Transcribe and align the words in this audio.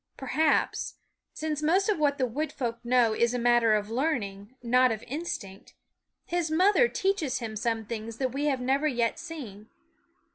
Perhaps 0.17 0.95
since 1.31 1.61
most 1.61 1.87
of 1.87 1.99
what 1.99 2.17
the 2.17 2.25
wood 2.25 2.51
folk 2.51 2.83
know 2.83 3.13
is 3.13 3.35
a 3.35 3.37
matter 3.37 3.75
of 3.75 3.91
learning, 3.91 4.55
not 4.63 4.91
of 4.91 5.03
instinct 5.03 5.75
his 6.25 6.49
mother 6.49 6.87
teaches 6.87 7.37
him 7.37 7.55
some 7.55 7.85
things 7.85 8.17
that 8.17 8.31
we 8.31 8.45
have 8.45 8.59
never 8.61 8.87
yet 8.87 9.19
seen. 9.19 9.69